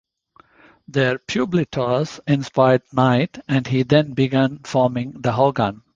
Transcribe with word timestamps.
Their 0.87 1.19
pueblitos 1.19 2.19
inspired 2.25 2.81
Knight 2.91 3.37
and 3.47 3.67
he 3.67 3.83
then 3.83 4.13
began 4.13 4.57
forming 4.63 5.11
the 5.11 5.31
Hogan. 5.31 5.83